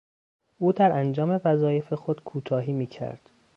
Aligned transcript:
او 0.57 0.71
در 0.73 0.91
انجام 0.91 1.41
وظایف 1.45 1.93
خود 1.93 2.23
کوتاهی 2.23 2.71
میکرد. 2.73 3.29